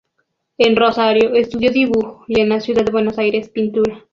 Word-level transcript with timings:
En 0.57 0.75
Rosario 0.75 1.35
estudió 1.35 1.69
dibujo 1.69 2.25
y 2.27 2.39
en 2.41 2.49
la 2.49 2.59
ciudad 2.59 2.83
de 2.83 2.91
Buenos 2.91 3.19
Aires 3.19 3.49
pintura. 3.49 4.03